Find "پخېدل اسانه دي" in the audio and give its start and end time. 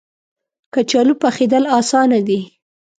1.23-2.39